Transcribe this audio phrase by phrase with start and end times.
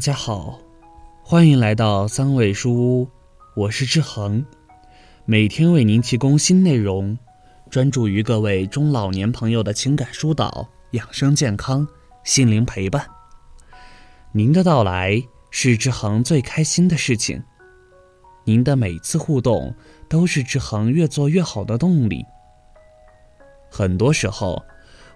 [0.00, 0.58] 大家好，
[1.22, 3.06] 欢迎来到三味书屋，
[3.54, 4.42] 我是志恒，
[5.26, 7.18] 每天为您提供新内容，
[7.68, 11.86] 专注于各位中老年朋友的情感疏导、养生健康、
[12.24, 13.06] 心灵陪伴。
[14.32, 17.38] 您的到来是志恒最开心的事情，
[18.44, 19.70] 您的每次互动
[20.08, 22.24] 都是志恒越做越好的动力。
[23.70, 24.64] 很多时候，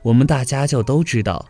[0.02, 1.42] 我们大家就都知道，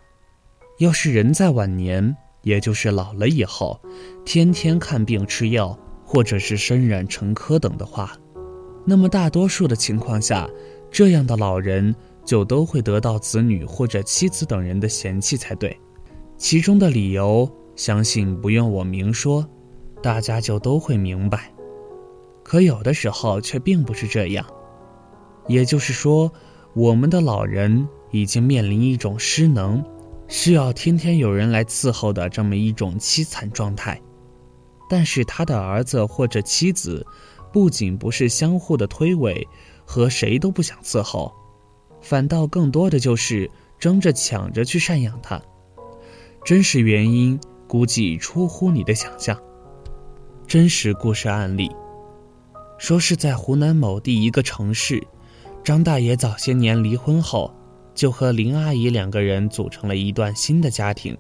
[0.79, 2.17] 要是人在晚年。
[2.45, 3.81] 也就是老了以后，
[4.25, 8.13] 天天看病吃药，或者是身染成科等的话，
[8.87, 10.49] 那么大多数的情况下，
[10.91, 11.95] 这样的老人
[12.25, 15.77] 就都会得到子女或者妻子等人的嫌弃才对。
[16.37, 19.47] 其中的理由，相信不用我明说，
[20.03, 21.51] 大家就都会明白。
[22.43, 24.45] 可有的时候却并不是这样，
[25.49, 26.31] 也就是说，
[26.75, 29.83] 我们的老人已经面临一种失能。
[30.35, 34.03] 需要天天有人来伺候的这么一种凄惨状态，
[34.91, 37.07] 但是他的儿子或者妻子，
[37.53, 39.47] 不仅不是相互的推诿，
[39.85, 41.33] 和谁都不想伺候，
[42.01, 45.41] 反倒更多的就是争着抢着去赡养他。
[46.45, 49.41] 真实原因估计出乎你的想象。
[50.49, 51.71] 真实故事案例，
[52.77, 55.01] 说是在湖南某地一个城市，
[55.63, 57.55] 张大爷早些年离婚后。
[57.95, 61.17] 就和林阿姨两个人组成了一段新的家庭，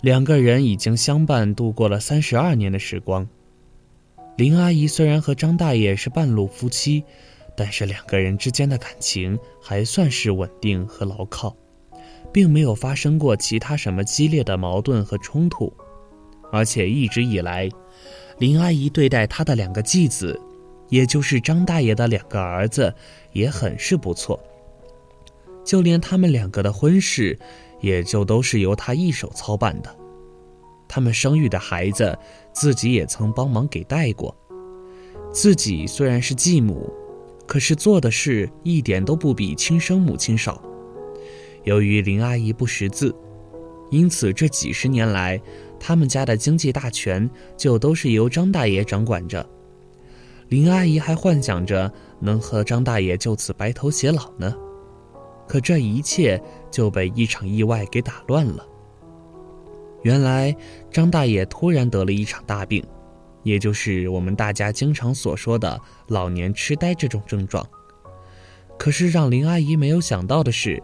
[0.00, 3.26] 两个人已经相伴度过了三十二年的时光。
[4.36, 7.04] 林阿姨虽然和张大爷是半路夫妻，
[7.56, 11.54] 但是两个人之间的感情还算是稳定和牢靠，
[12.32, 15.72] 并没有发生过其他什么激烈的矛盾和冲突。
[16.52, 17.68] 而且一直以来，
[18.38, 20.40] 林阿姨对待她的两个继子，
[20.88, 22.92] 也就是张大爷的两个儿子，
[23.32, 24.40] 也很是不错。
[25.70, 27.38] 就连他们两个的婚事，
[27.80, 29.96] 也就都是由他一手操办的。
[30.88, 32.18] 他们生育的孩子，
[32.52, 34.36] 自己也曾帮忙给带过。
[35.32, 36.92] 自己虽然是继母，
[37.46, 40.60] 可是做的事一点都不比亲生母亲少。
[41.62, 43.14] 由于林阿姨不识字，
[43.92, 45.40] 因此这几十年来，
[45.78, 49.48] 他们家的经济大权就都是由张大爷掌管着。
[50.48, 54.52] 林阿姨还幻想着能和张大爷就此白头偕老呢。
[55.50, 56.40] 可这一切
[56.70, 58.64] 就被一场意外给打乱了。
[60.02, 60.54] 原来
[60.92, 62.86] 张大爷突然得了一场大病，
[63.42, 67.66] 也就是我们大家经常所说的老年痴呆这种症状。
[68.78, 70.80] 可是让林阿姨没有想到的是，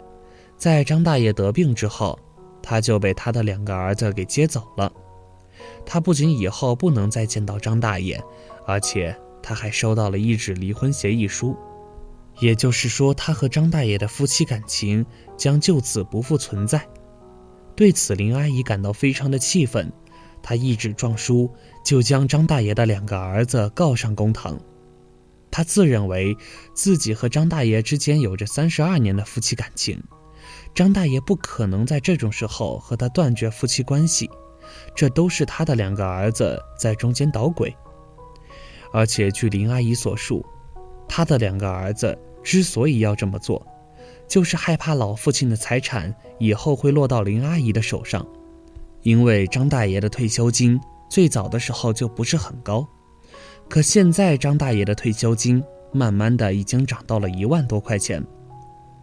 [0.57, 2.19] 在张大爷得病之后，
[2.61, 4.93] 他就被他的两个儿子给接走了。
[5.85, 8.21] 他不仅以后不能再见到张大爷，
[8.67, 11.57] 而且他还收到了一纸离婚协议书。
[12.39, 15.05] 也就是说，他和张大爷的夫妻感情
[15.37, 16.87] 将就此不复存在。
[17.75, 19.93] 对此，林阿姨感到非常的气愤，
[20.43, 21.51] 她一纸状书
[21.85, 24.59] 就将张大爷的两个儿子告上公堂。
[25.51, 26.37] 她自认为
[26.75, 30.03] 自己和张大爷之间有着三十二年的夫妻感情，
[30.75, 34.29] 张大爷不可能在这种时候和他断绝夫妻关系，
[34.95, 37.75] 这都是他的两个儿子在中间捣鬼。
[38.93, 40.45] 而且，据林阿姨所述。
[41.09, 43.67] 他的两个儿子之所以要这么做，
[44.29, 48.27] 就是害怕老父亲的财产以后会落到林阿姨的手上。
[49.03, 52.87] 因为张大爷的退休金最早的时候就不是很高，
[53.69, 55.63] 可现在张大爷的退休金
[55.93, 58.25] 慢慢的已经涨到了一万多块钱。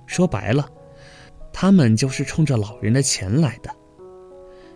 [0.05, 0.67] 说白了，
[1.53, 3.69] 他们就是冲着老人的钱来的。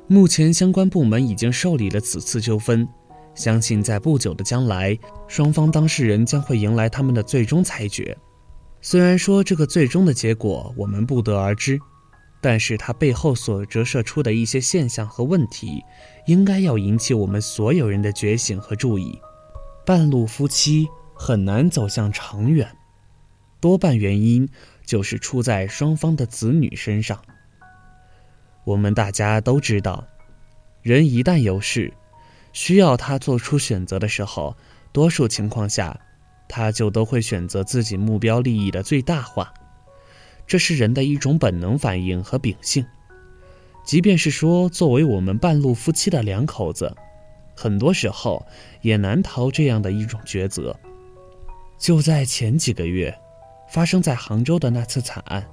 [0.07, 2.87] 目前相关部门已经受理了此次纠纷。
[3.37, 8.17] 相信在不久的将来，双方当事人将会迎来他们的最终裁决。
[8.81, 11.79] 虽然说这个最终的结果我们不得而知，
[12.41, 15.83] 但是它背后所折射出的一些现象和问题，
[16.25, 19.19] 应该要引起我们所有人的觉醒和注意。
[19.85, 22.67] 半路夫妻很难走向长远，
[23.59, 24.49] 多半原因
[24.83, 27.21] 就是出在双方的子女身上。
[28.63, 30.03] 我们大家都知道，
[30.81, 31.93] 人一旦有事。
[32.57, 34.57] 需要他做出选择的时候，
[34.91, 35.95] 多数情况下，
[36.49, 39.53] 他就都会选择自己目标利益的最大化，
[40.47, 42.83] 这是人的一种本能反应和秉性。
[43.85, 46.91] 即便是说作为我们半路夫妻的两口子，
[47.55, 48.43] 很多时候
[48.81, 50.75] 也难逃这样的一种抉择。
[51.77, 53.15] 就在前几个月，
[53.69, 55.47] 发生在杭州的那次惨案，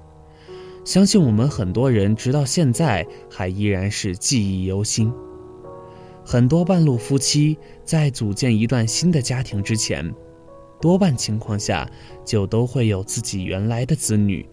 [0.83, 5.13] 相信我们很多人直到现在还依然是记忆犹新。
[6.27, 10.11] 很多半路夫妻在组建一段新的家庭之前，
[10.81, 11.87] 多半情况下
[12.25, 14.43] 就都会有自己原来的子女，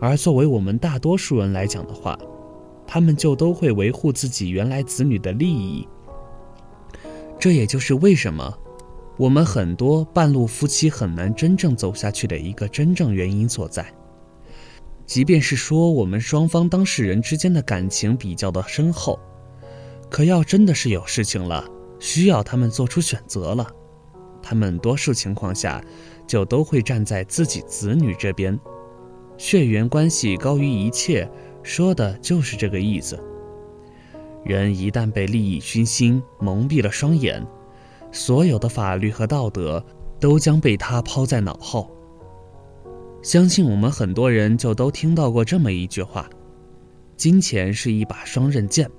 [0.00, 2.18] 而作为我们大多数人来讲的话，
[2.86, 5.86] 他们就都会维护自己原来子女的利益。
[7.38, 8.58] 这也就是为什么
[9.18, 13.84] 我们很多半路夫妻很难真正走下去的一个真正原因所在。
[15.04, 19.18] 即便是说我们双方当事人之间的感情比较的深厚，
[20.10, 21.64] 可要真的是有事情了，
[22.00, 23.66] 需要他们做出选择了，
[24.42, 25.82] 他们多数情况下
[26.26, 28.58] 就都会站在自己子女这边。
[29.38, 31.30] 血缘关系高于一切，
[31.62, 33.18] 说的就是这个意思。
[34.44, 37.46] 人一旦被利益熏心，蒙蔽了双眼，
[38.10, 39.82] 所有的法律和道德
[40.18, 41.90] 都将被他抛在脑后。
[43.22, 46.28] 相信我们很多人就都听到过这么一句话
[47.16, 48.90] ：“金钱是一把双刃剑，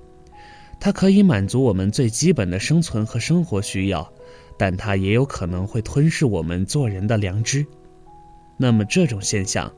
[0.84, 4.12] 它可以满足我们最基本的生存和生活需要，
[4.58, 7.64] 但它也有可能会吞噬我们做人的良知。”
[8.58, 9.72] 那么这种现象，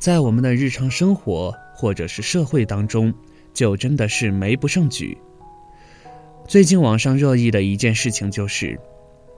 [0.00, 3.14] 在我们的日常生活或者是社会当中，
[3.54, 5.16] 就真的是没不胜举。
[6.48, 8.76] 最近网上热议的一件事情就是，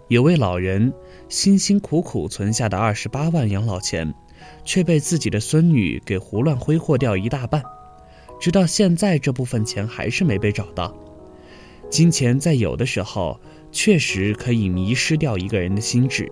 [0.08, 0.90] 有位老人
[1.28, 4.14] 辛辛苦苦存下的二十八万养老钱。
[4.64, 7.62] 却被自己的孙女给胡乱挥霍掉一大半，
[8.44, 10.94] 直到现在这部分钱还是没被找到。
[11.88, 13.40] 金钱在有的时候
[13.72, 16.30] 确实可以迷失掉一个人的心智，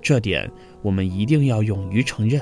[0.00, 0.48] 这点
[0.82, 2.40] 我们一定要勇于承认。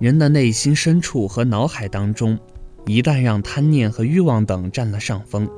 [0.00, 2.36] 人的内心深处和脑海当中，
[2.84, 5.48] 一旦让贪念和欲望等占了上风，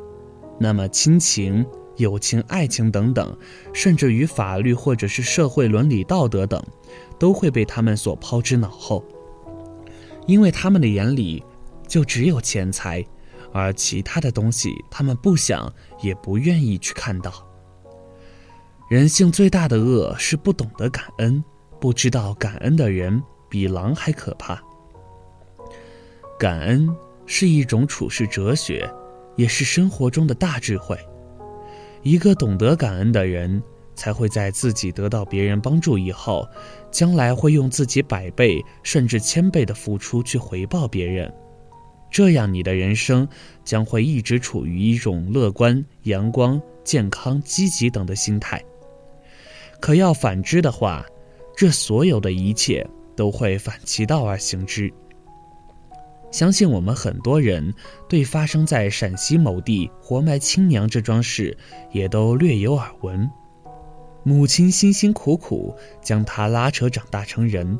[0.60, 1.64] 那么亲情。
[1.96, 3.34] 友情、爱情等等，
[3.72, 6.62] 甚至于法律或者是社会伦理道德等，
[7.18, 9.02] 都会被他们所抛之脑后，
[10.26, 11.42] 因为他们的眼里
[11.92, 13.04] 就只有钱财，
[13.52, 17.46] 而其他的东西他们不想也不愿意去看到。
[18.88, 21.44] 人性最大的恶是不懂得感恩，
[21.78, 24.58] 不知道感恩的人比狼还可怕。
[26.38, 26.88] 感恩
[27.26, 28.90] 是一种处世哲学，
[29.36, 30.98] 也是生活中的大智慧。
[32.02, 33.62] 一个懂得感恩的人，
[33.94, 36.48] 才会在自己得到别人帮助以后，
[36.90, 41.30] 将来会用自己百倍甚至千倍的付出去回报别人。
[42.12, 43.26] 这样，你的人生
[43.64, 48.62] 将会一直处于一种乐观、阳光、健康、积极等的心态。
[49.80, 51.04] 可要反之的话，
[51.56, 52.86] 这所有的一切
[53.16, 54.92] 都会反其道而行之。
[56.30, 57.72] 相信我们很多人
[58.08, 61.56] 对发生在陕西某地活埋亲娘这桩事
[61.92, 63.28] 也都略有耳闻。
[64.22, 67.78] 母亲辛辛苦苦将他拉扯长大成人，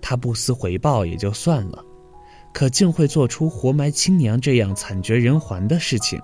[0.00, 1.84] 他不思回报也就算了，
[2.52, 6.20] 可竟会做出活埋亲娘这样惨绝人寰的事情。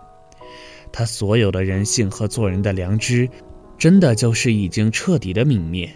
[0.92, 3.28] 他所有的人性和做人的良知，
[3.76, 5.92] 真的就是已经彻底的泯灭。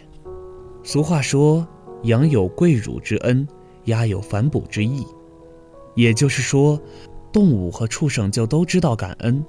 [0.82, 1.66] 俗话说
[2.04, 3.46] ：“羊有跪乳之恩，
[3.84, 5.06] 鸦有反哺之义。”
[5.96, 6.80] 也就是说，
[7.32, 9.44] 动物和畜生就都知道感恩，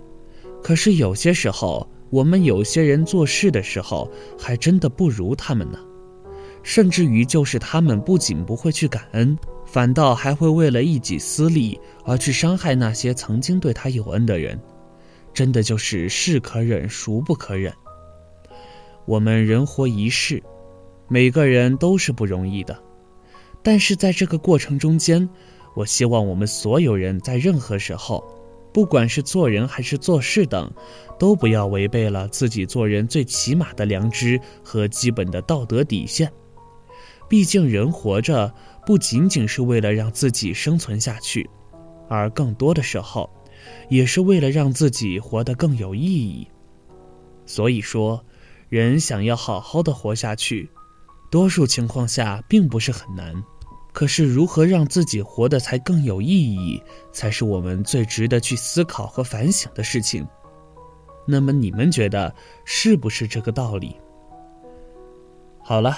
[0.62, 5.80] 可是有些时候，我们有些人做事的时候，还真的不如他们呢。
[6.64, 14.60] 甚至于，就是他们不仅不会去感恩，反倒还会为了一己私利而去伤害那些曾经对他有恩的人，
[15.34, 17.74] 真的就是是可忍，孰不可忍。
[19.06, 20.42] 我们人活一世，
[21.08, 22.78] 每个人都是不容易的，
[23.64, 25.28] 但是在这个过程中间。
[25.74, 28.22] 我希望我们所有人在任何时候，
[28.74, 30.70] 不管是做人还是做事等，
[31.18, 36.30] 都不要违背了自己做人最起码的良知和基本的道德底线。
[37.32, 38.54] 毕竟人活着
[38.86, 41.50] 不仅仅是为了让自己生存下去，
[42.10, 43.30] 而更多的时候，
[43.88, 46.46] 也是为了让自己活得更有意义。
[47.46, 48.22] 所以说，
[48.68, 50.70] 人想要好好的活下去，
[51.32, 53.34] 多数情况下并不是很难。
[53.94, 56.84] 可是，如何让自己活得才更有意义，
[57.14, 60.28] 才是我们最值得去思考和反省的事情。
[61.26, 62.36] 那么，你们觉得
[62.66, 63.96] 是不是这个道理？
[65.64, 65.98] 好了，